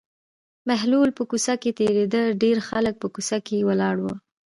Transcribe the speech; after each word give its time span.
بهلول 0.67 1.09
په 1.17 1.23
کوڅه 1.29 1.53
کې 1.61 1.71
تېرېده 1.79 2.21
ډېر 2.43 2.57
خلک 2.69 2.93
په 3.01 3.07
کوڅه 3.13 3.37
کې 3.47 3.65
ولاړ 3.69 3.95
وو. 4.03 4.13